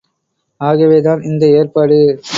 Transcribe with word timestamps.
ஆகவேதான் 0.61 1.21
இந்த 1.21 1.47
ஏற்பாடு. 1.47 1.97